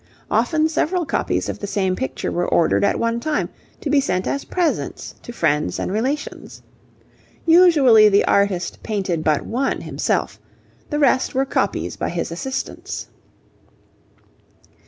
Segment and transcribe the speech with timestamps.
[0.31, 3.49] Often, several copies of the same picture were ordered at one time
[3.81, 6.63] to be sent as presents to friends and relations.
[7.45, 10.39] Usually the artist painted but one himself;
[10.89, 13.09] the rest were copies by his assistants.